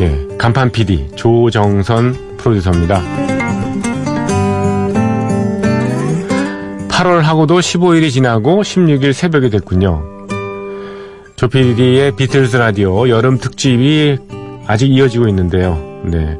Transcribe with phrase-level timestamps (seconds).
[0.00, 3.02] 예, 간판 PD 조정선 프로듀서입니다.
[6.88, 10.04] 8월 하고도 15일이 지나고 16일 새벽이 됐군요.
[11.36, 14.18] 조피디의 비틀스 라디오 여름 특집이
[14.66, 15.76] 아직 이어지고 있는데요.
[16.04, 16.36] 네.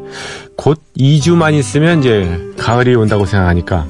[0.56, 2.28] 곧 2주만 있으면 이제
[2.59, 3.87] 가을이 온다고 생각하니까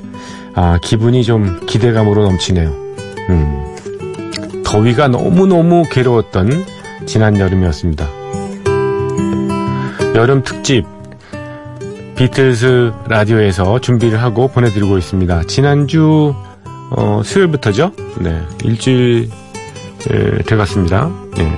[0.54, 2.68] 아, 기분이 좀 기대감으로 넘치네요.
[3.30, 4.62] 음.
[4.64, 6.66] 더위가 너무너무 괴로웠던
[7.06, 8.17] 지난 여름이었습니다.
[10.14, 10.84] 여름 특집
[12.16, 15.44] 비틀스 라디오에서 준비를 하고 보내드리고 있습니다.
[15.44, 16.34] 지난주
[16.90, 17.92] 어, 수요일부터죠?
[18.20, 19.30] 네, 일주일
[20.10, 21.10] 에, 돼갔습니다.
[21.36, 21.52] 네.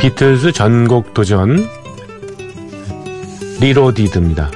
[0.00, 1.64] 비틀스 전곡 도전
[3.60, 4.50] Reloaded입니다.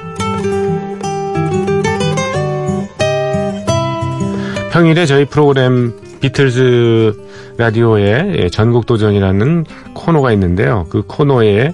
[4.72, 5.94] 평일에 저희 프로그램
[6.26, 10.86] 비틀즈 라디오의 예, 전국 도전이라는 코너가 있는데요.
[10.90, 11.72] 그 코너에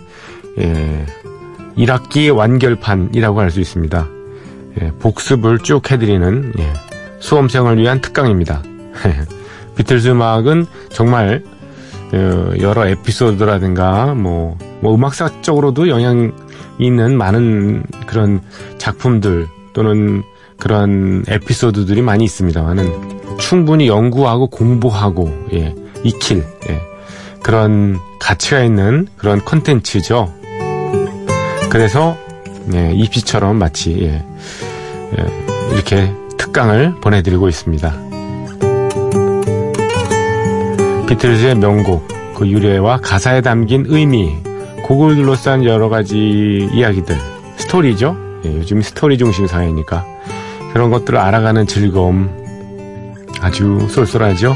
[0.59, 1.07] 예,
[1.79, 4.07] 1학기 완결판이라고 할 수 있습니다.
[4.83, 6.73] 예, 복습을 쭉 해드리는 예,
[7.19, 8.63] 수험생을 위한 특강입니다.
[9.75, 11.43] 비틀즈 음악은 정말
[12.13, 16.33] 어, 여러 에피소드라든가 뭐, 뭐 음악사적으로도 영향
[16.79, 18.43] 있는 많은 그런
[18.77, 20.23] 작품들 또는
[20.59, 26.81] 그런 에피소드들이 많이 있습니다만은 충분히 연구하고 공부하고 예, 익힐 예,
[27.43, 30.33] 그런 가치가 있는 그런 컨텐츠죠.
[31.69, 32.17] 그래서
[32.73, 34.25] 예, 입시처럼 마치 예,
[35.19, 37.93] 예, 이렇게 특강을 보내드리고 있습니다.
[41.09, 44.37] 비틀즈의 명곡, 그 유래와 가사에 담긴 의미,
[44.85, 47.19] 곡을 둘러싼 여러 가지 이야기들,
[47.57, 48.17] 스토리죠.
[48.47, 50.07] 예, 요즘 스토리 중심 사회니까
[50.73, 52.42] 그런 것들을 알아가는 즐거움
[53.43, 54.55] 아주 쏠쏠하죠.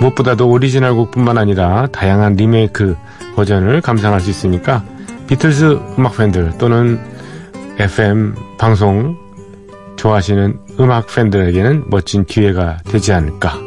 [0.00, 2.96] 무엇보다도 오리지널 곡뿐만 아니라 다양한 리메이크
[3.36, 4.84] 버전을 감상할 수 있으니까
[5.26, 6.98] 비틀스 음악 팬들 또는
[7.78, 9.16] FM 방송
[9.96, 13.58] 좋아하시는 음악 팬들에게는 멋진 기회가 되지 않을까.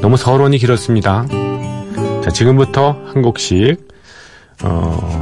[0.00, 1.26] 너무 서론이 길었습니다.
[2.22, 3.88] 자, 지금부터 한 곡씩
[4.62, 5.20] 어,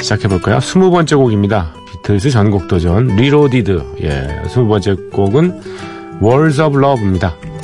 [0.00, 0.60] 시작해볼까요?
[0.60, 1.72] 스무 번째 곡입니다.
[1.90, 3.82] 비틀스 전곡 도전 Reloaded.
[4.02, 5.60] 예, 스무 번째 곡은
[6.20, 7.55] Words of Love입니다.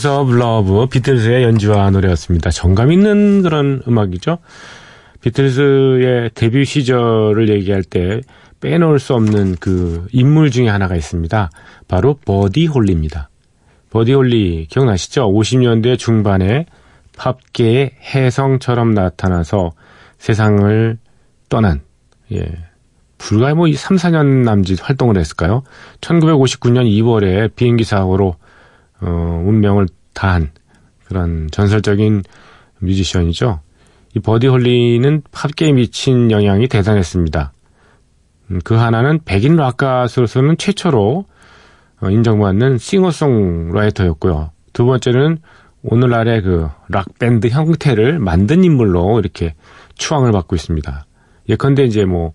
[0.00, 2.50] Words of Love 비틀즈의 연주와 노래였습니다.
[2.50, 4.38] 정감 있는 그런 음악이죠.
[5.20, 8.22] 비틀즈의 데뷔 시절을 얘기할 때
[8.60, 11.50] 빼놓을 수 없는 그 인물 중에 하나가 있습니다.
[11.86, 13.28] 바로 버디 홀리입니다.
[13.90, 15.30] 버디 홀리 기억나시죠?
[15.30, 16.66] 50년대 중반에
[17.18, 19.72] 팝계의 혜성처럼 나타나서
[20.18, 20.98] 세상을
[21.50, 21.82] 떠난
[22.32, 22.46] 예.
[23.18, 25.62] 불과 뭐 3, 4년 남짓 활동을 했을까요?
[26.00, 28.36] 1959년 2월에 비행기 사고로
[29.00, 30.50] 어, 운명을 다한
[31.04, 32.22] 그런 전설적인
[32.78, 33.60] 뮤지션이죠.
[34.14, 37.52] 이 버디 홀리는 팝계에 미친 영향이 대단했습니다.
[38.50, 41.24] 음, 그 하나는 백인 락 가수로서는 최초로
[42.00, 44.50] 어, 인정받는 싱어송라이터였고요.
[44.72, 45.38] 두 번째는
[45.82, 49.54] 오늘날의 그 락밴드 형태를 만든 인물로 이렇게
[49.94, 51.06] 추앙을 받고 있습니다.
[51.48, 52.32] 예컨대 이제 뭐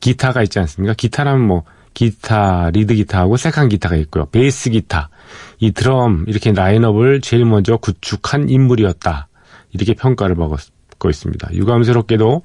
[0.00, 0.94] 기타가 있지 않습니까?
[0.94, 1.64] 기타라면 뭐
[1.94, 4.26] 기타, 리드 기타하고 second 기타가 있고요.
[4.26, 5.08] 베이스 기타,
[5.58, 9.28] 이 드럼 이렇게 라인업을 제일 먼저 구축한 인물이었다.
[9.72, 11.54] 이렇게 평가를 받고 있습니다.
[11.54, 12.42] 유감스럽게도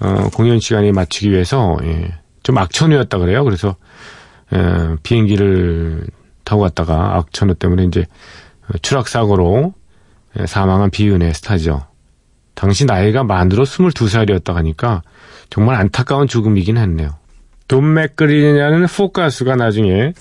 [0.00, 3.44] 어, 공연 시간에 맞추기 위해서 예, 좀 악천후였다 그래요.
[3.44, 3.76] 그래서
[4.54, 6.06] 예, 비행기를
[6.44, 8.06] 타고 갔다가 악천후 때문에 이제
[8.82, 9.74] 추락 사고로
[10.38, 11.86] 예, 사망한 비운의 스타죠.
[12.54, 15.02] 당시 나이가 만으로 22살이었다 하니까
[15.50, 17.10] 정말 안타까운 죽음이긴 했네요.
[17.68, 20.12] 돈 맥클린이라는 포크 가수가 나중에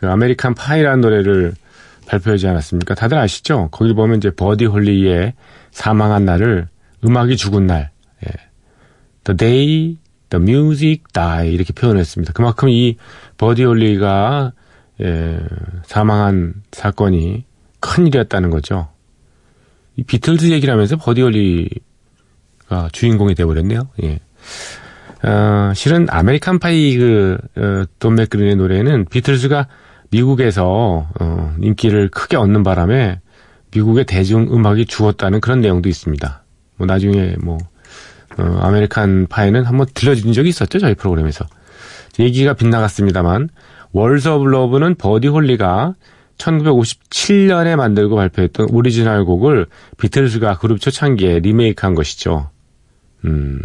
[0.00, 1.54] 그 American Pie라는 노래를
[2.06, 2.94] 발표하지 않았습니까?
[2.94, 3.68] 다들 아시죠?
[3.70, 5.34] 거기 보면 이제 버디 홀리의
[5.70, 6.68] 사망한 날을
[7.04, 7.90] 음악이 죽은 날,
[8.26, 8.30] 예.
[9.24, 9.98] The day
[10.30, 12.32] the music die 이렇게 표현했습니다.
[12.32, 12.96] 그만큼 이
[13.36, 14.52] 버디 홀리가
[15.00, 15.38] 예,
[15.84, 17.44] 사망한 사건이
[17.80, 18.88] 큰 일이었다는 거죠.
[19.96, 23.88] 이 비틀즈 얘기를 하면서 버디 홀리가 주인공이 돼버렸네요.
[24.02, 24.20] 예.
[25.22, 29.66] 어, 실은 American Pie 그, 어, 돈 맥클린의 노래는 비틀즈가
[30.10, 33.20] 미국에서, 어, 인기를 크게 얻는 바람에
[33.74, 36.42] 미국의 대중 음악이 죽었다는 그런 내용도 있습니다.
[36.76, 37.58] 뭐 나중에 뭐,
[38.38, 41.44] 어, American Pie는 한번 들려준 적이 있었죠, 저희 프로그램에서.
[42.18, 43.50] 얘기가 빗나갔습니다만,
[43.92, 45.94] Words of Love는 버디 홀리가
[46.38, 49.66] 1957년에 만들고 발표했던 오리지널 곡을
[49.98, 52.50] 비틀즈가 그룹 초창기에 리메이크한 것이죠.
[53.24, 53.60] 음,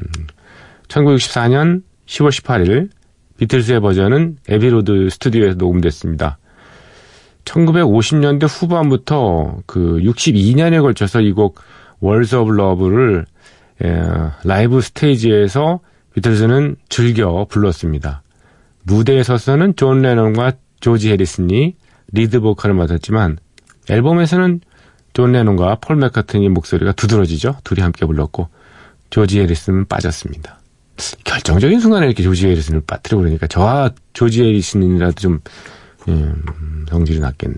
[0.87, 2.89] 1964년 10월 18일
[3.37, 6.37] 비틀즈의 버전은 애비로드 스튜디오에서 녹음됐습니다.
[7.45, 11.59] 1950년대 후반부터 그 62년에 걸쳐서 이 곡
[11.99, 13.25] Words of Love를
[14.43, 15.79] 라이브 스테이지에서
[16.13, 18.21] 비틀즈는 즐겨 불렀습니다.
[18.83, 21.75] 무대에 서서는 존 레논과 조지 해리슨이
[22.11, 23.37] 리드 보컬을 맡았지만
[23.89, 24.61] 앨범에서는
[25.13, 27.57] 존 레논과 폴 맥카트니 목소리가 두드러지죠.
[27.63, 28.49] 둘이 함께 불렀고
[29.09, 30.59] 조지 해리슨은 빠졌습니다.
[31.23, 35.39] 결정적인 순간에 이렇게 조지 해리슨을 빠뜨려 버리니까 제가 조지 해리슨이라도 좀
[36.07, 37.57] 음, 성질이 났겠네.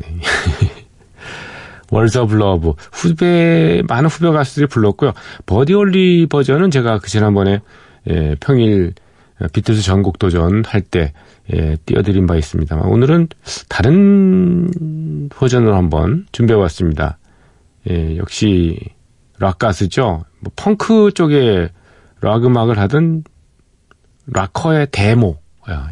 [1.91, 5.13] Words of Love 후배 많은 후배 가수들이 불렀고요.
[5.45, 7.61] 버디 홀리 버전은 제가 그 지난번에
[8.09, 8.93] 예, 평일
[9.53, 11.13] 비틀즈 전곡 도전 할때
[11.53, 13.27] 예, 띄워드린 바 있습니다만 오늘은
[13.69, 17.17] 다른 버전으로 한번 준비해봤습니다.
[17.89, 18.79] 예, 역시
[19.37, 20.25] 락 가수죠.
[20.39, 21.69] 뭐 펑크 쪽에
[22.21, 23.23] 락 음악을 하던
[24.27, 25.37] 락커인데 뭐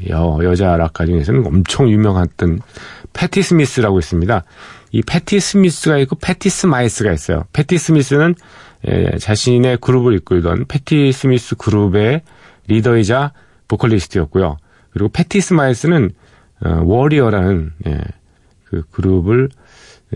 [0.09, 2.59] 여, 여자 락커 중에서는 엄청 유명했던
[3.13, 4.43] 패티 스미스라고 있습니다.
[4.91, 7.45] 이 패티 스미스가 있고 패티 스마이스가 있어요.
[7.53, 8.35] 패티 스미스는
[8.87, 12.21] 예, 자신의 그룹을 이끌던 패티 스미스 그룹의
[12.67, 13.31] 리더이자
[13.67, 14.57] 보컬리스트였고요.
[14.91, 16.11] 그리고 패티 스마이스는
[16.65, 18.01] 어, 워리어라는 예,
[18.65, 19.49] 그 그룹을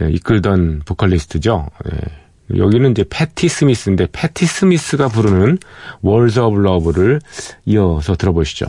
[0.02, 1.68] 예, 이끌던 보컬리스트죠.
[1.92, 2.27] 예.
[2.56, 5.58] 여기는 이제 패티 스미스인데 패티 스미스가 부르는
[6.02, 7.22] Words of Love를
[7.66, 8.68] 이어서 들어보시죠.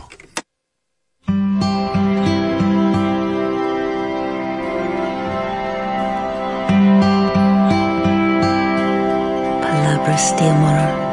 [10.09, 11.08] palabras.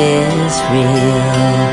[0.00, 1.69] Is real.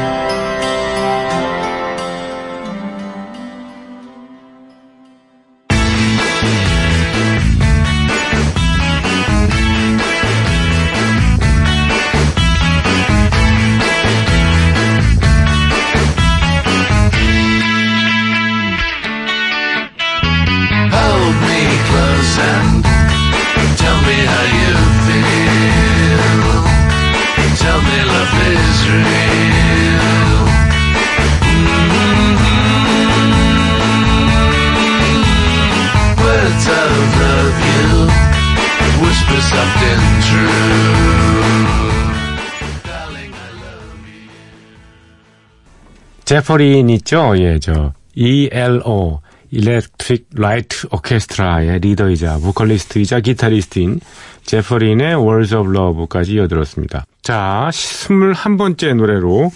[46.27, 47.35] 제퍼린 있죠?
[47.37, 54.01] 예, 저 ELO Electric Light Orchestra의 리더이자 보컬리스트이자 기타리스트인
[54.43, 57.05] 제퍼린의 Words of Love까지 이어들었습니다.
[57.21, 59.51] 자, 21번째 노래로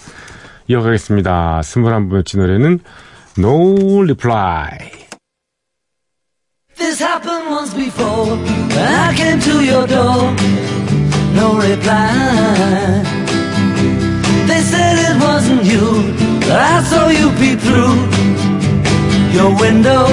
[0.66, 1.60] 이어가겠습니다.
[1.62, 2.78] 21번째 노래는
[3.36, 4.92] No Reply.
[6.78, 8.38] This happened once before.
[8.78, 10.34] I came to your door,
[11.34, 13.02] no reply.
[14.46, 17.96] They said it wasn't you, I saw you peep through
[19.32, 20.04] your window.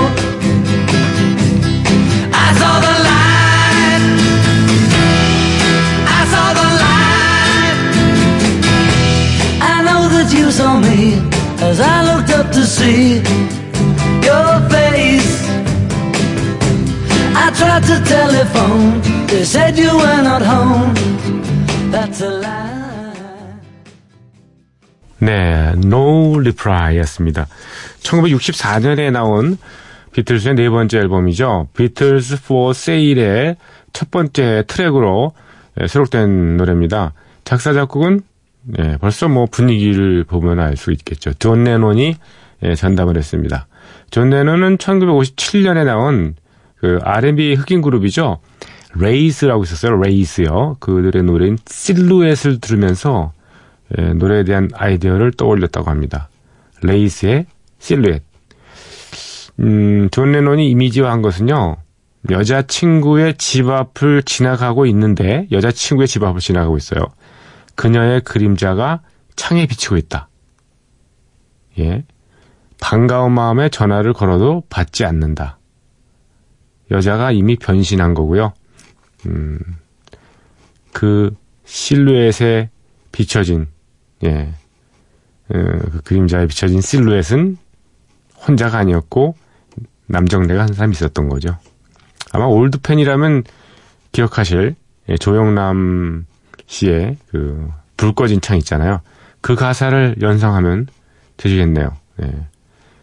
[2.32, 4.04] I saw the light.
[6.18, 7.78] I saw the light.
[9.62, 11.20] I know that you saw me
[11.62, 13.16] as I looked up to see
[14.24, 15.32] your face.
[17.36, 20.94] I tried to telephone, they said you were not home.
[21.92, 22.69] That's a lie.
[25.20, 27.48] 네, No Reply였습니다.
[28.02, 29.58] 1964년에 나온
[30.14, 31.68] 비틀즈의 네 번째 앨범이죠.
[31.76, 33.56] Beatles for Sale의
[33.94, 35.34] 첫 번째 트랙으로
[35.82, 37.14] 예, 수록된 노래입니다.
[37.44, 38.22] 작사 작곡은
[38.80, 41.34] 예, 벌써 뭐 분위기를 보면 알 수 있겠죠.
[41.34, 42.16] 존 레논이
[42.64, 43.68] 예, 전담을 했습니다.
[44.12, 46.36] 존 레논은 1957년에 나온
[46.80, 48.40] 그 R&B 흑인 그룹이죠.
[48.96, 50.00] 레이스라고 있었어요.
[50.02, 50.78] 레이스요.
[50.80, 53.34] 그들의 노래인 실루엣을 들으면서
[53.98, 56.30] 예, 노래에 대한 아이디어를 떠올렸다고 합니다.
[56.82, 57.46] 레이스의
[57.80, 58.24] 실루엣.
[59.60, 61.78] 음, 존 레논이 이미지화한 것은요.
[62.30, 67.02] 여자친구의 집 앞을 지나가고 있는데 여자친구의 집 앞을 지나가고 있어요.
[67.76, 69.02] 그녀의 그림자가
[69.36, 70.28] 창에 비치고 있다.
[71.80, 72.04] 예.
[72.82, 75.60] 반가운 마음에 전화를 걸어도 받지 않는다.
[76.92, 78.54] 여자가 이미 변신한 거고요.
[79.28, 79.60] 음,
[80.94, 82.70] 그 실루엣에
[83.12, 83.68] 비춰진,
[84.24, 84.54] 예,
[85.50, 87.58] 어, 그 그림자에 비춰진 실루엣은
[88.48, 89.36] 혼자가 아니었고,
[90.08, 91.58] 남정네가 한 사람이 있었던 거죠.
[92.32, 93.44] 아마 올드 팬이라면
[94.12, 94.76] 기억하실
[95.10, 96.26] 예, 조영남
[96.68, 99.02] 씨의 그 불 꺼진 창 있잖아요.
[99.42, 100.88] 그 가사를 연상하면
[101.36, 101.98] 되시겠네요.
[102.24, 102.48] 예.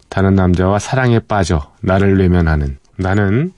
[0.08, 3.52] 다른 남자와 사랑에 빠져 나를 외면하는 나는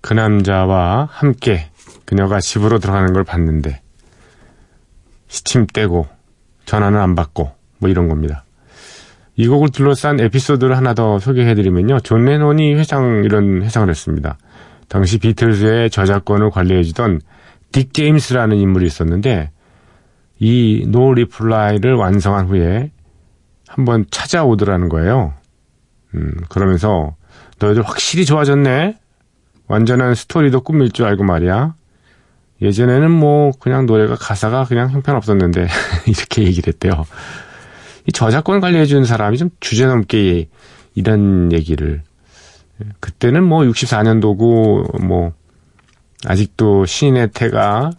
[0.00, 1.70] 그 남자와 함께
[2.04, 3.80] 그녀가 집으로 들어가는 걸 봤는데
[5.28, 6.08] 시침 떼고
[6.66, 8.44] 전화는 안 받고 뭐 이런 겁니다.
[9.36, 12.00] 이 곡을 둘러싼 에피소드를 하나 더 소개해드리면요.
[12.00, 14.38] 존 레논이 회상 이런 회상을 했습니다.
[14.88, 17.20] 당시 비틀즈의 저작권을 관리해주던
[17.72, 19.50] 딕 제임스라는 인물이 있었는데
[20.38, 22.90] 이 No Reply를 완성한 후에
[23.68, 25.34] 한번 찾아오더라는 거예요.
[26.14, 27.16] 음, 그러면서
[27.58, 28.96] 너희들 확실히 좋아졌네.
[29.66, 31.74] 완전한 스토리도 꾸밀 줄 알고 말이야.
[32.62, 35.66] 예전에는 뭐 그냥 노래가 가사가 그냥 형편없었는데
[36.06, 37.04] 이렇게 얘기를 했대요.
[38.06, 40.48] 이 저작권 관리해주는 사람이 좀 주제넘게
[40.94, 42.02] 이런 얘기를
[43.00, 45.32] 그때는 뭐 64년도고 뭐
[46.24, 47.90] 아직도 시인의 태가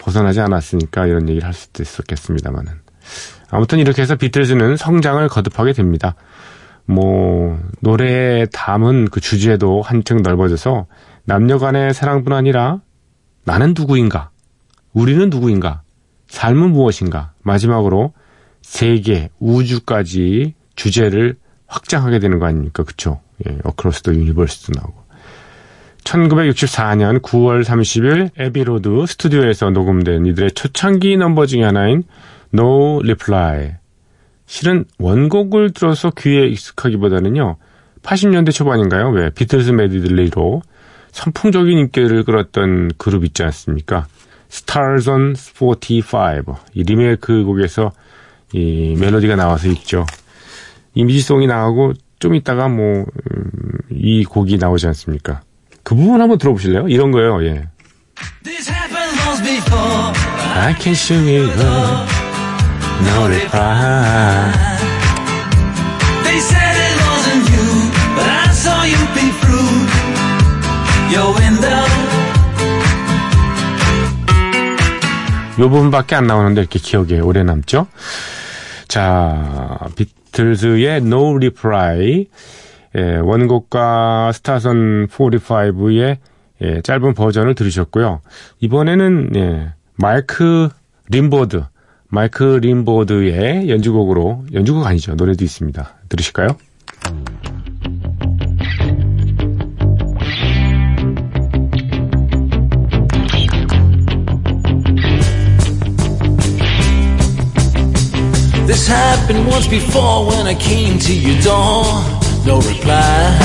[0.00, 2.72] 벗어나지 않았으니까 이런 얘기를 할 수도 있었겠습니다만은
[3.50, 6.14] 아무튼 이렇게 해서 비틀즈는 성장을 거듭하게 됩니다.
[6.84, 10.86] 뭐 노래에 담은 그 주제도 한층 넓어져서
[11.24, 12.80] 남녀 간의 사랑뿐 아니라
[13.46, 14.30] 나는 누구인가?
[14.92, 15.82] 우리는 누구인가?
[16.26, 17.32] 삶은 무엇인가?
[17.42, 18.12] 마지막으로
[18.60, 21.36] 세계, 우주까지 주제를
[21.68, 22.82] 확장하게 되는 거 아닙니까?
[22.82, 23.20] 그쵸?
[23.46, 25.06] 예, Across the Universe도 나오고.
[26.02, 32.02] 1964년 9월 30일 애비로드 스튜디오에서 녹음된 이들의 초창기 넘버 중에 하나인
[32.52, 33.74] No Reply.
[34.46, 37.58] 실은 원곡을 들어서 귀에 익숙하기보다는요,
[38.02, 39.10] 80년대 초반인가요?
[39.10, 40.62] 왜 비틀스 메들리로
[41.16, 44.06] 선풍적인 인기를 끌었던 그룹 있지 않습니까?
[44.52, 46.58] Stars on 45.
[46.74, 47.92] 이 리메이크 곡에서
[48.52, 50.04] 이 멜로디가 나와서 있죠.
[50.92, 53.06] 이미지송이 나오고 좀 있다가 뭐, 음,
[53.90, 55.40] 이 곡이 나오지 않습니까?
[55.82, 56.88] 그 부분 한번 들어보실래요?
[56.88, 57.66] 이런 거예요, 예.
[58.44, 60.12] This happened once before.
[60.54, 61.48] I can show you
[63.06, 63.28] no
[75.58, 77.86] 요 부분밖에 안 나오는데 이렇게 기억에 오래 남죠?
[78.88, 82.26] 자, 비틀즈의 No Reply,
[82.96, 86.18] 예, 원곡과 스타선 45의
[86.62, 88.20] 예, 짧은 버전을 들으셨고요.
[88.60, 90.68] 이번에는 예, 마이크
[91.08, 91.64] 림보드,
[92.08, 95.94] 마이크 림보드의 연주곡으로 연주곡 아니죠 노래도 있습니다.
[96.08, 96.48] 들으실까요?
[108.86, 111.84] Happened once before when I came to your door.
[112.46, 113.36] No reply.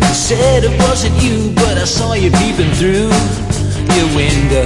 [0.00, 3.12] You said it wasn't you, but I saw you peeping through
[3.96, 4.64] your window.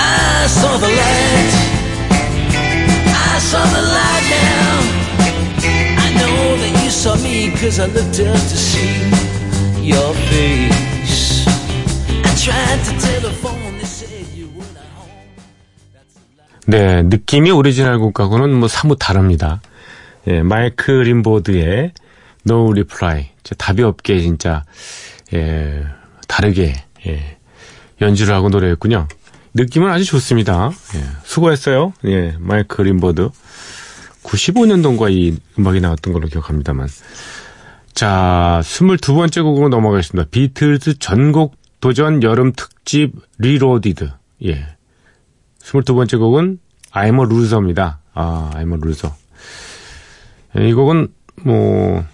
[0.00, 1.54] I saw the light.
[3.12, 4.94] I saw the light now.
[6.00, 9.04] I know that you saw me cause I looked up to see
[9.84, 11.46] your face.
[12.24, 13.53] I tried to telephone,
[16.66, 19.60] 네, 느낌이 오리지널 곡하고는 뭐 사뭇 다릅니다.
[20.26, 21.92] 예, 마이크 림보드의
[22.48, 23.30] No Reply.
[23.42, 24.64] 저 답이 없게 진짜,
[25.34, 25.84] 예,
[26.26, 26.74] 다르게,
[27.06, 27.36] 예,
[28.00, 29.08] 연주를 하고 노래했군요.
[29.52, 30.70] 느낌은 아주 좋습니다.
[30.96, 31.92] 예, 수고했어요.
[32.06, 33.28] 예, 마이크 림보드.
[34.22, 36.88] 95년도인가 이 음악이 나왔던 걸로 기억합니다만.
[37.92, 40.30] 자, 22번째 곡으로 넘어가겠습니다.
[40.30, 44.10] 비틀즈 전곡 도전 여름 특집 Reloaded.
[44.46, 44.66] 예.
[45.64, 46.58] 22번째 곡은
[46.92, 48.00] I'm a Loser입니다.
[48.12, 49.14] 아, I'm a Loser.
[50.58, 51.08] 예, 이 곡은
[51.42, 52.04] 뭐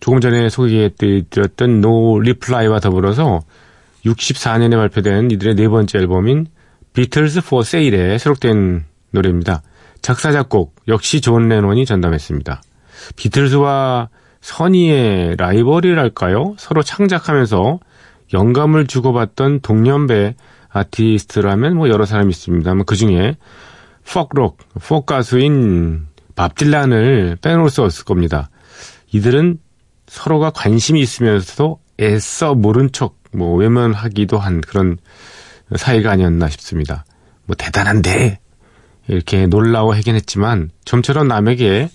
[0.00, 3.40] 조금 전에 소개해드렸던 No Reply와 더불어서
[4.04, 6.46] 64년에 발표된 이들의 네 번째 앨범인
[6.92, 9.62] 비틀즈 for Sale에 수록된 노래입니다.
[10.02, 12.60] 작사 작곡 역시 존 레논이 전담했습니다.
[13.16, 14.08] 비틀즈와
[14.40, 16.54] 선의의 라이벌이랄까요?
[16.58, 17.80] 서로 창작하면서
[18.32, 20.34] 영감을 주고받던 동년배
[20.76, 23.36] 아티스트라면 뭐 여러 사람이 있습니다만 그 중에
[24.06, 28.50] 폭록, 폭 가수인 밥 딜란을 빼놓을 수 없을 겁니다.
[29.12, 29.58] 이들은
[30.06, 34.98] 서로가 관심이 있으면서도 애써 모른 척, 뭐, 외면하기도 한 그런
[35.74, 37.04] 사이가 아니었나 싶습니다.
[37.46, 38.38] 뭐, 대단한데,
[39.08, 41.88] 이렇게 놀라워하긴 했지만, 좀처럼 남에게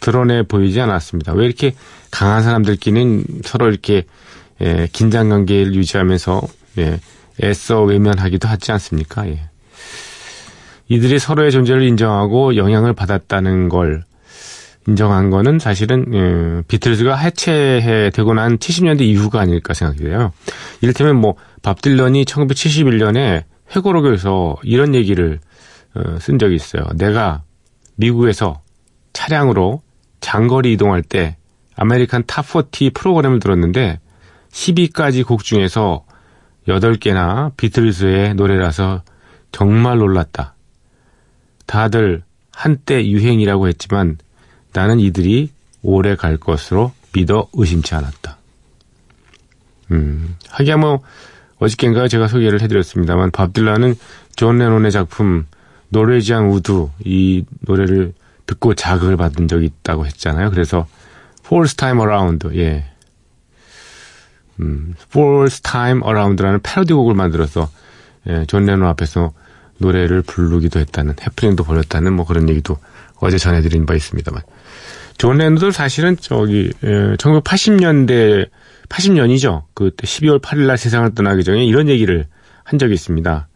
[0.00, 1.32] 드러내 보이지 않았습니다.
[1.32, 1.74] 왜 이렇게
[2.10, 4.04] 강한 사람들끼리는 서로 이렇게,
[4.60, 6.42] 예, 긴장 관계를 유지하면서,
[6.78, 7.00] 예,
[7.42, 9.28] 애써 외면하기도 하지 않습니까?
[9.28, 9.40] 예.
[10.88, 14.04] 이들이 서로의 존재를 인정하고 영향을 받았다는 걸
[14.88, 20.32] 인정한 거는 사실은 예, 비틀즈가 해체되고 난 70년대 이후가 아닐까 생각이 돼요.
[20.80, 23.44] 이를테면 뭐 밥 딜런이 1971년에
[23.74, 25.38] 회고록에서 이런 얘기를
[25.94, 26.84] 어, 쓴 적이 있어요.
[26.94, 27.42] 내가
[27.96, 28.62] 미국에서
[29.12, 29.82] 차량으로
[30.20, 31.36] 장거리 이동할 때
[31.76, 34.00] American Top40 프로그램을 들었는데
[34.52, 36.04] 10위까지 곡 중에서
[36.70, 39.02] 8개나 비틀즈의 노래라서
[39.52, 40.54] 정말 놀랐다.
[41.66, 42.22] 다들
[42.52, 44.18] 한때 유행이라고 했지만
[44.72, 45.50] 나는 이들이
[45.82, 48.36] 오래 갈 것으로 믿어 의심치 않았다.
[49.92, 51.00] 음, 하기야 뭐,
[51.58, 53.94] 어저께인가 제가 소개를 해드렸습니다만, 밥 딜란은
[54.36, 55.46] 존 레논의 작품,
[55.88, 58.12] Norwegian Wood, 이 노래를
[58.46, 60.50] 듣고 자극을 받은 적이 있다고 했잖아요.
[60.50, 60.86] 그래서,
[61.44, 62.89] Fourth Time Around, 예.
[64.60, 67.70] 음, Fourth Time Around라는 패러디 곡을 만들어서,
[68.28, 69.32] 예, 존 레논 앞에서
[69.78, 72.76] 노래를 부르기도 했다는, 해프닝도 벌였다는 뭐 그런 얘기도
[73.16, 74.42] 어제 전해드린 바 있습니다만.
[75.16, 78.48] 존 레논도 사실은 저기, 예, 1980년대,
[78.88, 79.64] 80년이죠.
[79.74, 82.26] 그때 12월 8일 날 세상을 떠나기 전에 이런 얘기를
[82.64, 83.48] 한 적이 있습니다.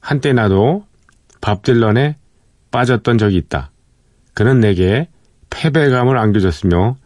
[0.00, 0.84] 한때 나도
[1.40, 2.16] 밥 딜런에
[2.70, 3.70] 빠졌던 적이 있다.
[4.34, 5.08] 그는 내게
[5.50, 6.96] 패배감을 안겨줬으며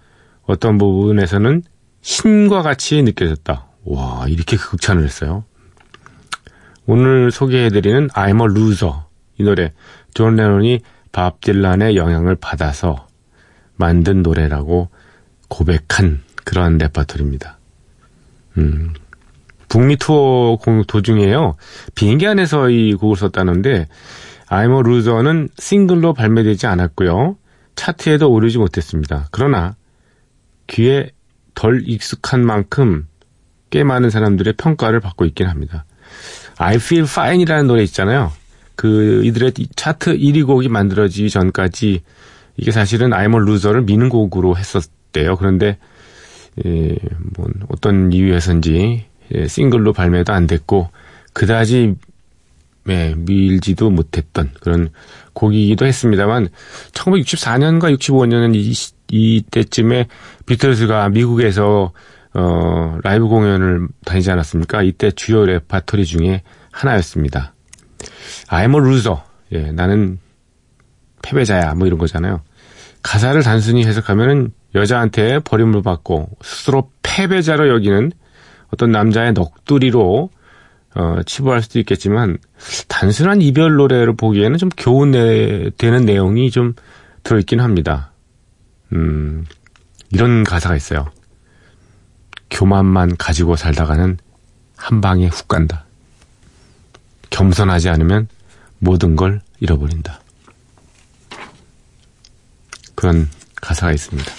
[0.44, 1.62] 어떤 부분에서는
[2.06, 3.66] 신과 같이 느껴졌다.
[3.84, 5.42] 와, 이렇게 극찬을 했어요.
[6.86, 8.94] 오늘 소개해드리는 I'm a Loser
[9.38, 9.72] 이 노래
[10.14, 13.08] 존 레논이 밥 딜란의 영향을 받아서
[13.74, 14.88] 만든 노래라고
[15.48, 17.58] 고백한 그러한 레퍼토리입니다.
[18.58, 18.94] 음,
[19.68, 21.56] 북미 투어 도중에요.
[21.96, 23.88] 비행기 안에서 이 곡을 썼다는데
[24.48, 27.36] I'm a Loser는 싱글로 발매되지 않았고요.
[27.74, 29.26] 차트에도 오르지 못했습니다.
[29.32, 29.74] 그러나
[30.68, 31.10] 귀에
[31.56, 33.08] 덜 익숙한 만큼
[33.70, 35.84] 꽤 많은 사람들의 평가를 받고 있긴 합니다.
[36.58, 38.30] I Feel Fine이라는 노래 있잖아요.
[38.76, 42.02] 그 이들의 차트 1위 곡이 만들어지기 전까지
[42.56, 45.36] 이게 사실은 I'm a Loser를 미는 곡으로 했었대요.
[45.36, 45.78] 그런데
[46.64, 46.96] 예,
[47.36, 50.90] 뭐 어떤 이유에서인지 예, 싱글로 발매도 안 됐고
[51.32, 51.96] 그다지
[52.88, 54.90] 예, 밀지도 못했던 그런
[55.32, 56.48] 곡이기도 했습니다만
[56.92, 58.72] 1964년과 65년은 이,
[59.08, 60.08] 이때쯤에
[60.46, 61.92] 비틀즈가 미국에서
[62.34, 64.82] 어, 라이브 공연을 다니지 않았습니까?
[64.82, 67.54] 이때 주요 레파토리 중에 하나였습니다.
[68.48, 69.16] I'm a loser.
[69.52, 70.18] 예, 나는
[71.22, 71.74] 패배자야.
[71.74, 72.42] 뭐 이런 거잖아요.
[73.02, 78.12] 가사를 단순히 해석하면은 여자한테 버림을 받고 스스로 패배자로 여기는
[78.72, 80.30] 어떤 남자의 넋두리로
[80.96, 82.38] 어, 치부할 수도 있겠지만
[82.88, 85.12] 단순한 이별 노래를 보기에는 좀 교훈
[85.76, 86.74] 되는 내용이 좀
[87.22, 88.12] 들어있긴 합니다.
[88.92, 89.46] 음,
[90.10, 91.10] 이런 가사가 있어요.
[92.50, 94.18] 교만만 가지고 살다가는
[94.76, 95.84] 한 방에 훅 간다.
[97.30, 98.28] 겸손하지 않으면
[98.78, 100.20] 모든 걸 잃어버린다.
[102.94, 104.32] 그런 가사가 있습니다.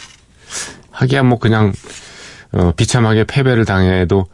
[0.91, 1.73] 하기야 뭐 그냥
[2.53, 4.25] 어, 비참하게 패배를 당해도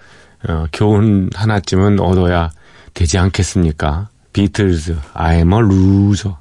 [0.48, 2.52] 어, 교훈 하나쯤은 얻어야
[2.94, 4.10] 되지 않겠습니까?
[4.34, 6.36] 비틀즈, I'm a loser.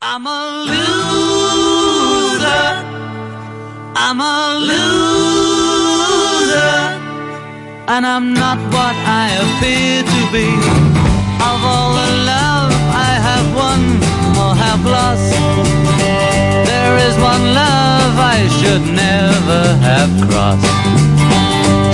[0.00, 2.46] I'm a loser.
[3.96, 5.82] I'm a loser.
[7.88, 10.54] And I'm not what I appear to be.
[11.42, 13.98] Of all the love I have won
[14.38, 15.34] or have lost,
[16.70, 20.62] there is one love I should never have crossed.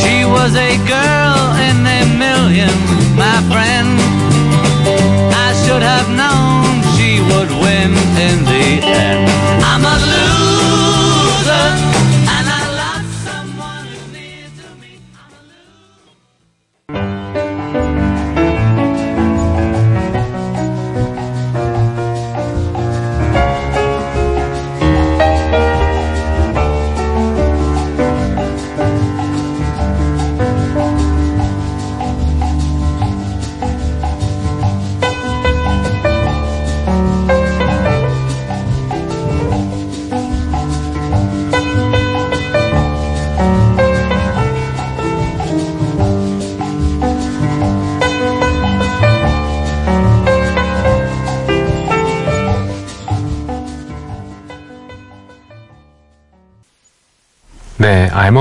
[0.05, 2.77] She was a girl in a million,
[3.17, 4.14] my friend.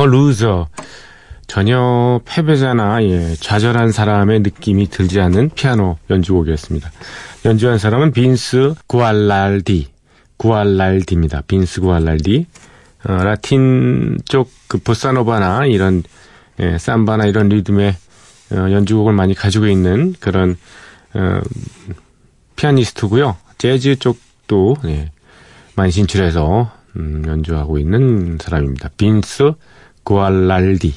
[0.05, 0.65] Loser.
[1.47, 6.91] 전혀 패배자나 예, 좌절한 사람의 느낌이 들지 않는 피아노 연주곡이었습니다.
[7.45, 9.87] 연주한 사람은 빈스 구알랄디,
[10.37, 11.41] 구알랄디입니다.
[11.47, 12.47] 빈스 구알랄디.
[13.05, 16.01] 어, 라틴 쪽 그 보사노바나 이런
[16.59, 17.95] 예, 삼바나 이런 리듬의
[18.53, 20.57] 어, 연주곡을 많이 가지고 있는 그런
[21.13, 21.41] 어,
[22.55, 23.37] 피아니스트고요.
[23.59, 25.11] 재즈 쪽도 예,
[25.75, 28.89] 많이 진출해서 음, 연주하고 있는 사람입니다.
[28.97, 29.53] 빈스
[30.03, 30.93] 구알랄디입니다.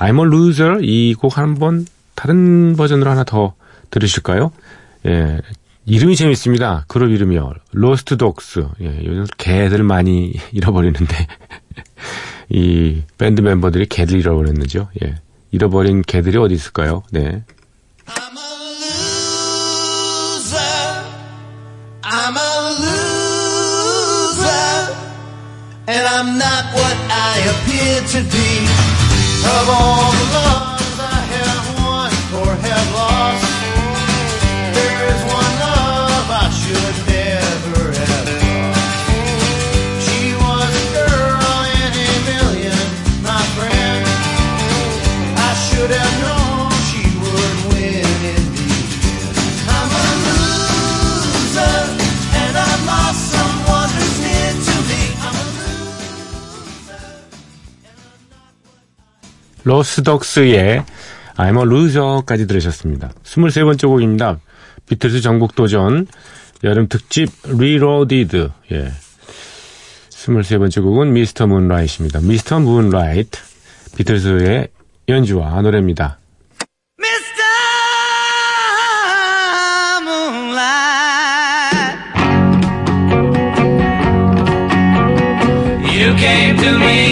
[0.00, 3.54] I'm a loser 이 곡 한번 다른 버전으로 하나 더
[3.90, 4.52] 들으실까요?
[5.06, 5.40] 예,
[5.86, 6.84] 이름이 재밌습니다.
[6.88, 7.52] 그룹 이름이요.
[7.72, 8.66] Lost Dogs.
[8.82, 11.26] 예, 요즘 개들 많이 잃어버리는데
[12.50, 14.88] 이 밴드 멤버들이 개들 잃어버렸는지요.
[15.04, 15.16] 예.
[15.50, 17.02] 잃어버린 개들이 어디 있을까요?
[17.10, 17.42] 네.
[26.18, 28.50] I'm not what I appear to be.
[29.58, 30.67] Of all the loves
[59.68, 60.82] 로스덕스의
[61.36, 63.10] I'm a loser까지 들으셨습니다.
[63.22, 64.40] 23번째 곡입니다.
[64.88, 66.06] 비틀스 전국 도전
[66.64, 68.48] 여름 특집 Reloaded.
[68.72, 68.92] 예.
[70.10, 72.20] 23번째 곡은 미스터 문라이트입니다.
[72.20, 73.38] 미스터 문라이트
[73.96, 74.68] 비틀스의
[75.08, 76.18] 연주와 노래입니다.
[86.18, 87.07] Came to me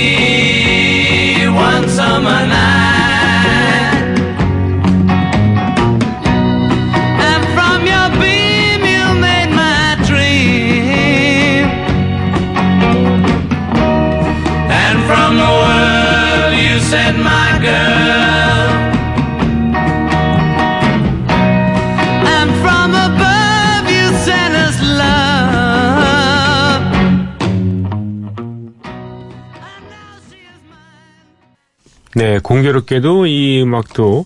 [32.17, 34.25] 네, 공교롭게도 이 음악도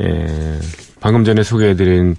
[0.00, 0.58] 에,
[1.00, 2.16] 방금 전에 소개해드린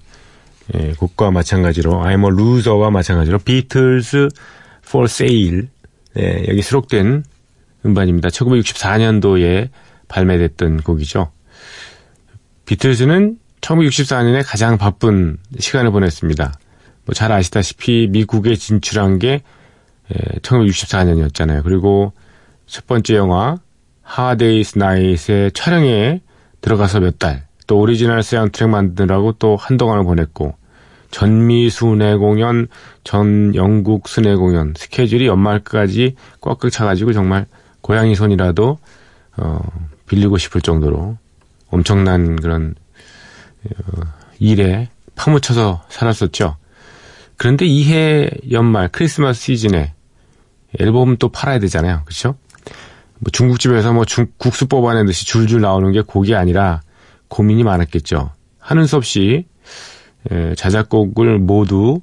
[0.75, 4.29] 에, 곡과 마찬가지로 I'm a loser와 마찬가지로 Beatles
[4.87, 5.63] for Sale
[6.13, 7.23] 네, 여기 수록된
[7.83, 8.29] 음반입니다.
[8.29, 9.69] 1964년도에
[10.07, 11.31] 발매됐던 곡이죠.
[12.65, 16.53] 비틀즈는 1964년에 가장 바쁜 시간을 보냈습니다.
[17.05, 19.41] 뭐 잘 아시다시피 미국에 진출한 게
[20.43, 21.63] 1964년이었잖아요.
[21.63, 22.13] 그리고
[22.67, 23.57] 첫 번째 영화
[24.11, 26.19] Hard Day's Night의 촬영에
[26.59, 30.55] 들어가서 몇 달, 또 오리지널 사운드트랙 만드느라고 또 한동안을 보냈고,
[31.11, 32.67] 전미 순회 공연,
[33.05, 37.45] 전 영국 순회 공연, 스케줄이 연말까지 꽉꽉 차가지고 정말
[37.79, 38.79] 고양이 손이라도,
[39.37, 39.59] 어,
[40.07, 41.17] 빌리고 싶을 정도로
[41.69, 42.75] 엄청난 그런,
[43.63, 44.01] 어,
[44.39, 46.57] 일에 파묻혀서 살았었죠.
[47.37, 49.93] 그런데 이해 연말 크리스마스 시즌에
[50.79, 52.01] 앨범 또 팔아야 되잖아요.
[52.03, 52.35] 그렇죠?
[53.21, 56.81] 뭐 중국집에서 뭐 중- 국수 뽑아내듯이 줄줄 나오는 게 곡이 아니라
[57.27, 58.31] 고민이 많았겠죠.
[58.59, 59.45] 하는 수 없이
[60.31, 62.01] 에, 자작곡을 모두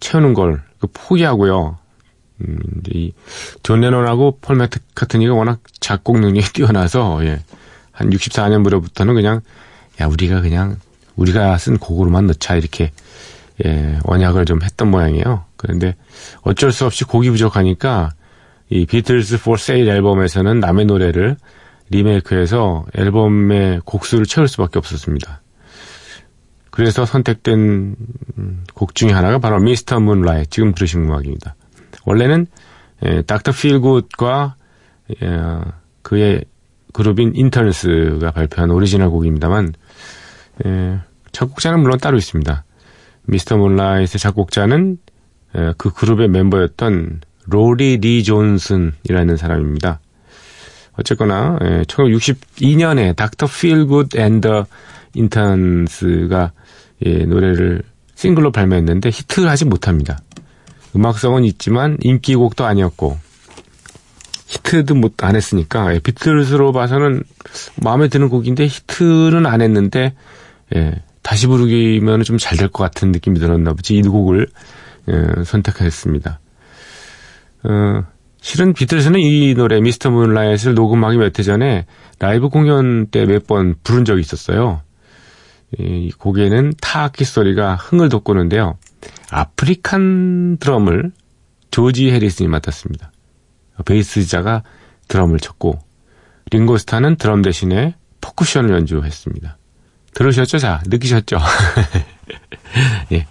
[0.00, 1.78] 채우는 걸그 포기하고요.
[2.42, 3.12] 음, 이제
[3.60, 7.40] 이존 레논하고 폴 매트카트니가 워낙 작곡 능력이 뛰어나서 예,
[7.92, 9.40] 한 64년 무렵부터는 그냥
[10.00, 10.76] 야 우리가 그냥
[11.14, 12.92] 우리가 쓴 곡으로만 넣자 이렇게
[13.64, 15.44] 예, 언약을 좀 했던 모양이에요.
[15.56, 15.94] 그런데
[16.42, 18.10] 어쩔 수 없이 곡이 부족하니까
[18.68, 21.36] 이 비틀스 for Sale 앨범에서는 남의 노래를
[21.90, 25.42] 리메이크해서 앨범의 곡수를 채울 수밖에 없었습니다.
[26.70, 27.96] 그래서 선택된
[28.38, 31.54] 음, 곡 중에 하나가 바로 미스터 문라이 지금 들으신 음악입니다.
[32.04, 32.46] 원래는
[33.04, 34.56] 예, 닥터 필굿과
[35.22, 35.40] 예,
[36.02, 36.44] 그의
[36.92, 39.72] 그룹인 Interns가 발표한 오리지널 곡입니다만
[40.66, 40.98] 예,
[41.32, 42.64] 작곡자는 물론 따로 있습니다.
[43.24, 43.56] Mr.
[43.56, 44.98] Moonlight의 작곡자는
[45.56, 50.00] 예, 그 그룹의 멤버였던 로이 리 존슨이라는 사람입니다.
[50.98, 53.46] 어쨌거나 예, 1962년에 Dr.
[53.46, 54.66] Feelgood and the
[55.14, 56.52] Interns가
[57.04, 57.82] 예, 노래를
[58.14, 60.18] 싱글로 발매했는데 히트하지 못합니다.
[60.94, 63.18] 음악성은 있지만 인기곡도 아니었고
[64.46, 67.22] 히트도 못 안 했으니까 예, 비틀스로 봐서는
[67.82, 70.14] 마음에 드는 곡인데 히트는 안 했는데
[70.74, 74.46] 예, 다시 부르기면 좀 잘 될 것 같은 느낌이 들었나 보지 이 곡을
[75.08, 76.38] 예, 선택했습니다.
[77.68, 78.02] 어,
[78.40, 81.86] 실은 비틀스는 이 노래 미스터 문라이트를 녹음하기 몇 해 전에
[82.18, 84.82] 라이브 공연 때 몇 번 부른 적이 있었어요.
[85.78, 88.78] 이 곡에는 타악기 소리가 흥을 돋구는데요.
[89.30, 91.10] African 드럼을
[91.70, 93.10] 조지 해리슨이 맡았습니다.
[93.84, 94.62] 베이스자가
[95.08, 95.78] 드럼을 쳤고
[96.52, 99.58] 링고스타는 드럼 대신에 퍼커션을 연주했습니다.
[100.14, 100.58] 들으셨죠?
[100.58, 101.36] 자, 느끼셨죠?
[103.12, 103.26] 예.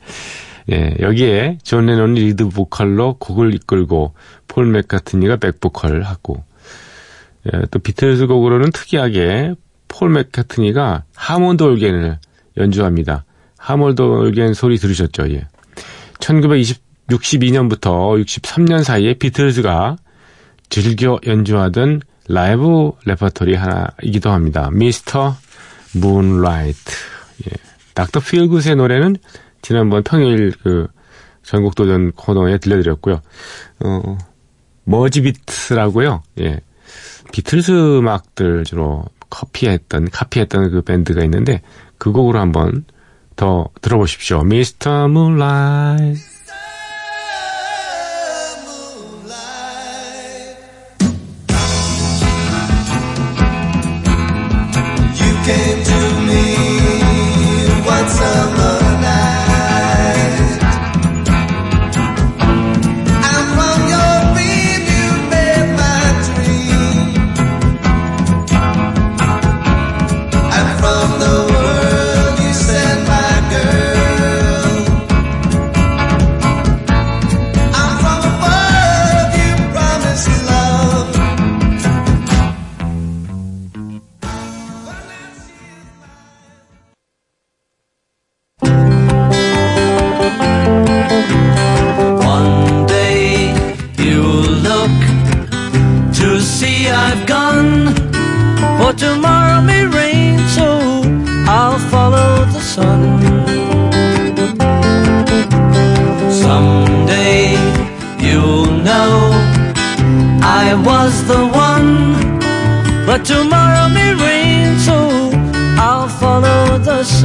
[0.72, 4.16] 예, 여기에 존 레논이 리드 보컬로 곡을 이끌고
[4.48, 6.44] 폴 맥카트니가 백보컬을 하고
[7.54, 9.54] 예, 또 비틀즈 곡으로는 특이하게
[9.88, 12.20] 폴 맥카트니가 하몬드 올겐을
[12.58, 13.24] 연주합니다.
[13.58, 15.32] 하몬드 올겐 소리 들으셨죠?
[15.32, 15.48] 예.
[16.20, 19.98] 1962년부터 63년 사이에 비틀즈가
[20.70, 24.70] 즐겨 연주하던 라이브 레퍼토리 하나이기도 합니다.
[24.72, 25.36] Mr.
[25.94, 26.92] Moonlight.
[27.46, 27.52] 예.
[27.94, 29.18] 닥터 필굿의 노래는
[29.66, 30.86] 지난번 평일 그
[31.42, 33.20] 전곡도전 코너에 들려드렸고요.
[33.84, 34.18] 어,
[34.84, 36.22] Merseybeat라고요.
[36.42, 36.60] 예.
[37.32, 41.64] 비틀스 음악들 주로 커피했던, 카피했던 그 밴드가 있는데
[41.98, 42.86] 그 곡으로 한번
[43.36, 44.44] 더 들어보십시오.
[44.44, 46.35] 미스터 문라이트.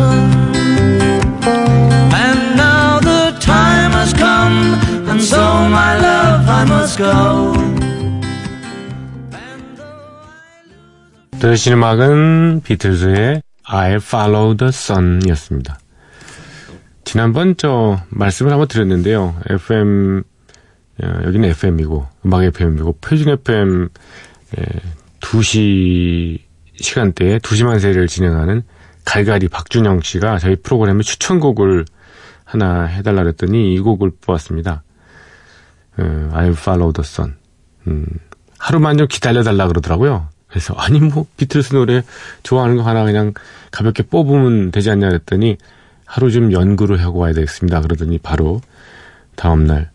[0.01, 1.21] Sun.
[2.13, 4.75] And now the time has come,
[5.11, 7.53] and so my love I must go.
[11.39, 15.79] 들으신 음악은 비틀즈의 I'll Follow the Sun 이었습니다.
[17.05, 19.35] 지난번 저 말씀을 한번 드렸는데요.
[19.49, 20.23] FM,
[21.03, 23.89] 어, 여기는 FM이고, 음악 FM이고, 표준 FM
[25.21, 26.41] 2시
[26.77, 28.63] 시간대에 2시만 세를 진행하는
[29.11, 31.85] 갈갈이 박준영 씨가 저희 프로그램에 추천곡을
[32.45, 34.85] 하나 해달라 그랬더니 이 곡을 뽑았습니다.
[35.99, 37.35] 어, I'll Follow the Sun.
[37.89, 38.07] 음,
[38.57, 40.29] 하루만 좀 기다려달라 그러더라고요.
[40.47, 42.03] 그래서 아니 뭐 비틀스 노래
[42.45, 43.35] 좋아하는 거 하나 그냥
[43.73, 45.57] 가볍게 뽑으면 되지 않냐 그랬더니
[46.07, 47.81] 하루 좀 연구를 하고 와야 되겠습니다.
[47.81, 48.61] 그러더니 바로
[49.35, 49.91] 다음날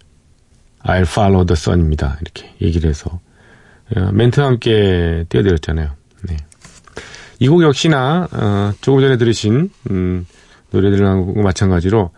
[0.84, 2.18] I'll follow the sun입니다.
[2.20, 3.22] 이렇게 얘기를 해서
[3.96, 5.92] 어, 멘트와 함께 띄워드렸잖아요.
[6.24, 6.38] 네.
[7.40, 10.26] 이 곡 역시나 어, 조금 전에 들으신 음,
[10.72, 12.12] 노래들하고 마찬가지로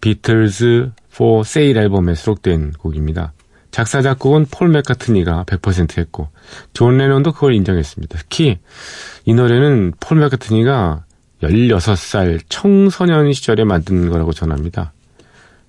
[0.00, 3.32] 비틀즈 for Sale 앨범에 수록된 곡입니다.
[3.70, 6.28] 작사 작곡은 폴 맥카트니가 100% 했고
[6.72, 8.18] 존 레논도 그걸 인정했습니다.
[8.18, 8.58] 특히
[9.24, 11.04] 이 노래는 폴 맥카트니가
[11.42, 14.92] 16살 청소년 시절에 만든 거라고 전합니다.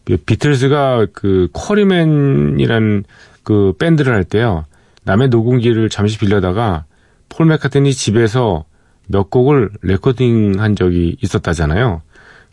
[0.03, 3.03] 그 비틀즈가 그 쿼리맨이라는
[3.43, 4.65] 그 밴드를 할 때요.
[5.03, 6.85] 남의 녹음기를 잠시 빌려다가
[7.29, 8.65] 폴 맥카트니 집에서
[9.11, 12.01] 몇 곡을 레코딩 한 적이 있었다잖아요.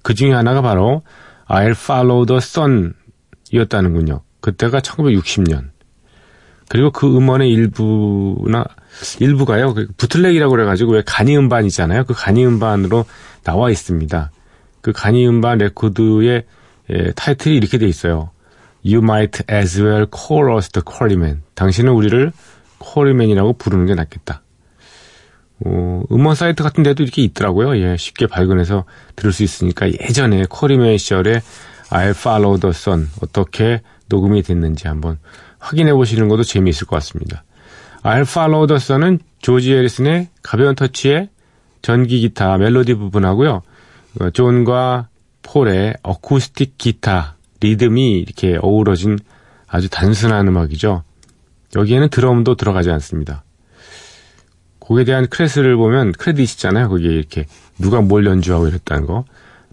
[0.02, 1.02] 그 중에 하나가 바로
[1.48, 2.94] I'll Follow the Sun
[3.50, 4.20] 이었다는군요.
[4.40, 5.70] 그때가 1960년.
[6.68, 8.64] 그리고 그 음원의 일부나,
[9.20, 9.72] 일부가요.
[9.72, 12.04] 그 bootleg이라고 그래가지고 왜 간이 음반이잖아요.
[12.04, 13.06] 그 간이 음반으로
[13.42, 14.30] 나와 있습니다.
[14.82, 16.44] 그 간이 음반 레코드의
[16.90, 18.30] 예, 타이틀이 이렇게 돼 있어요.
[18.84, 21.42] You might as well call us the Quarrymen.
[21.54, 22.32] 당신은 우리를
[22.80, 24.42] Quarrymen이라고 부르는 게 낫겠다.
[25.64, 27.76] 어, 음원 사이트 같은 데도 이렇게 있더라고요.
[27.78, 28.84] 예, 쉽게 발견해서
[29.16, 31.40] 들을 수 있으니까 예전에 쿼리맨 시절에
[31.90, 35.18] I'll follow the sun 어떻게 녹음이 됐는지 한번
[35.58, 37.44] 확인해 보시는 것도 재미있을 것 같습니다.
[38.02, 41.28] I'll follow the sun은 조지 해리슨의 가벼운 터치의
[41.82, 43.62] 전기 기타 멜로디 부분하고요.
[44.20, 45.08] 어, 존과
[45.42, 49.18] 폴의 어쿠스틱 기타 리듬이 이렇게 어우러진
[49.66, 51.02] 아주 단순한 음악이죠.
[51.76, 53.44] 여기에는 드럼도 들어가지 않습니다.
[54.88, 56.88] 곡에 대한 크레딧을 보면 크레딧 있잖아요.
[56.88, 57.44] 거기에 이렇게
[57.78, 59.26] 누가 뭘 연주하고 이랬다는 거.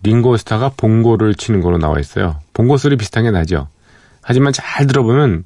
[0.04, 2.42] 링고스타가 봉고를 치는 걸로 나와 있어요.
[2.54, 3.70] 봉고 소리 비슷한 게 나죠.
[4.22, 5.46] 하지만 잘 들어보면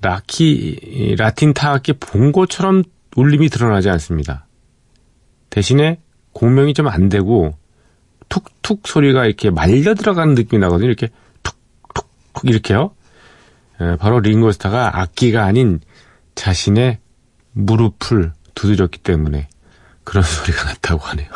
[0.00, 2.82] 라키 라틴 타악기 봉고처럼
[3.14, 4.46] 울림이 드러나지 않습니다.
[5.50, 6.00] 대신에
[6.32, 7.54] 공명이 좀 안 되고
[8.30, 10.88] 툭툭 소리가 이렇게 말려 들어가는 느낌이 나거든요.
[10.88, 11.08] 이렇게
[11.42, 12.08] 툭툭툭
[12.44, 12.92] 이렇게요.
[13.82, 15.80] 에, 바로 링고스타가 악기가 아닌
[16.34, 16.98] 자신의
[17.52, 18.32] 무릎을
[18.64, 19.48] 두드렸기 때문에
[20.04, 21.28] 그런 소리가 났다고 하네요.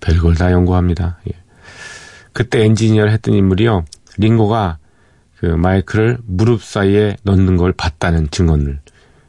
[0.00, 1.18] 별걸 다 연구합니다.
[1.28, 1.36] 예.
[2.32, 3.84] 그때 엔지니어를 했던 인물이요.
[4.16, 4.78] 링고가
[5.38, 8.80] 그 마이크를 무릎 사이에 넣는 걸 봤다는 증언을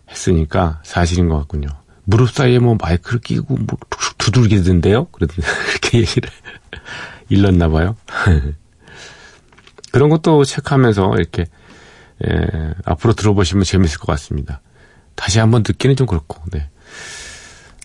[0.09, 1.67] 했으니까 사실인 것 같군요.
[2.03, 3.77] 무릎 사이에 뭐 마이크를 끼고 뭐
[4.17, 5.05] 두들기던데요?
[5.05, 6.29] 그랬더니 그렇게 얘기를
[7.29, 7.95] 일렀나 봐요.
[9.91, 11.45] 그런 것도 체크하면서 이렇게
[12.27, 14.61] 예, 앞으로 들어보시면 재밌을 것 같습니다.
[15.15, 16.41] 다시 한번 듣기는 좀 그렇고.
[16.51, 16.69] 네.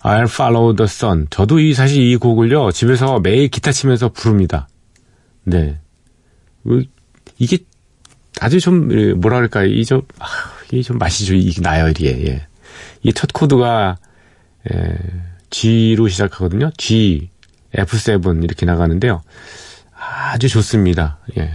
[0.03, 1.27] I'll follow the sun.
[1.29, 4.67] 저도 이 사실 이 곡을요 집에서 매일 기타 치면서 부릅니다.
[5.43, 5.79] 네.
[6.63, 6.83] 그,
[7.39, 7.59] 이게
[8.39, 10.25] 아주 좀 예, 뭐라 그럴까 이 좀 아,
[10.71, 12.25] 이게 좀 맛이 좀 나요 이게.
[12.27, 12.47] 예.
[13.03, 13.97] 이 첫 코드가
[14.71, 14.97] 예,
[15.49, 16.71] G로 시작하거든요.
[16.77, 17.29] G,
[17.73, 19.21] F7 이렇게 나가는데요.
[19.95, 21.19] 아주 좋습니다.
[21.37, 21.51] 예.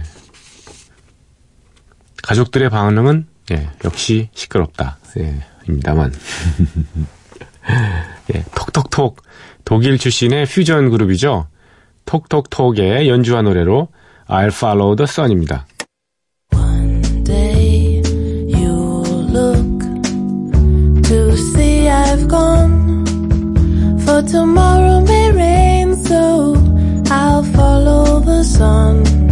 [2.23, 4.97] 가족들의 반응은 예, 역시 시끄럽다.
[5.19, 6.11] 예, 입니다만.
[8.35, 9.21] 예, 톡톡톡
[9.65, 11.47] 독일 출신의 퓨전 그룹이죠.
[12.05, 13.89] 톡톡톡의 연주한 노래로
[14.27, 15.65] I'll Follow the Sun입니다.
[24.25, 26.55] Tomorrow may rain, so
[27.11, 29.22] I'll follow the sun.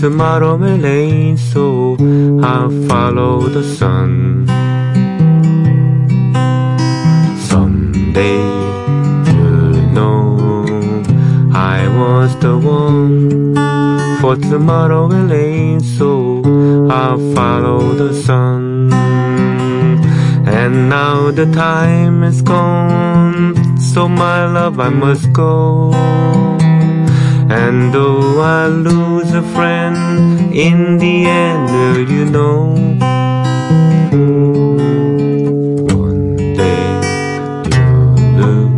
[0.00, 1.94] Tomorrow may rain, so
[2.42, 4.46] I'll follow the sun.
[7.36, 8.40] Someday
[9.30, 11.02] you'll know
[11.52, 13.54] I was the one.
[14.22, 16.42] For tomorrow will rain, so
[16.90, 18.90] I'll follow the sun.
[20.46, 25.92] And now the time is gone, so my love I must go.
[27.49, 32.73] And though I lose a friend, in the end, will you know?
[35.95, 36.99] One day
[37.71, 38.73] you'll look,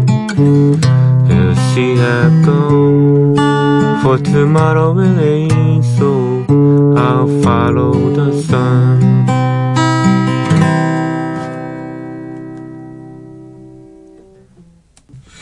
[1.30, 3.36] you'll see I've gone.
[4.02, 6.46] For tomorrow will rain, so
[6.96, 9.28] I'll follow the sun.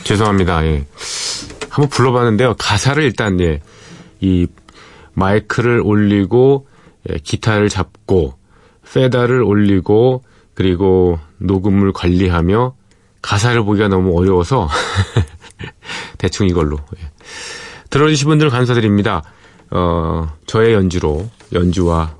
[0.04, 0.64] 죄송합니다.
[0.64, 0.86] 예.
[1.71, 2.55] 한번 불러봤는데요.
[2.59, 3.61] 가사를 일단 예,
[4.19, 4.45] 이
[5.13, 6.67] 마이크를 올리고
[7.09, 8.33] 예, 기타를 잡고
[8.93, 12.75] 페달을 올리고 그리고 녹음을 관리하며
[13.21, 14.67] 가사를 보기가 너무 어려워서
[16.19, 17.09] 대충 이걸로 예.
[17.89, 19.23] 들어주신 분들 감사드립니다.
[19.69, 22.17] 어, 저의 연주로 연주와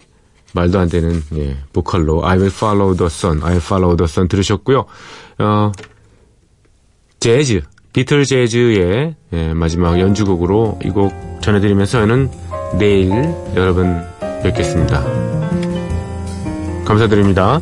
[0.54, 4.86] 말도 안 되는 예, 보컬로 I will follow the sun, I'll follow the sun 들으셨고요.
[5.40, 5.72] 어,
[7.20, 7.64] 재즈,
[7.94, 11.12] 비틀 재즈의 예, 마지막 연주곡으로 이 곡
[11.42, 12.30] 전해드리면서 저는
[12.78, 13.12] 내일
[13.56, 14.02] 여러분
[14.44, 15.04] 뵙겠습니다.
[16.86, 17.60] 감사드립니다.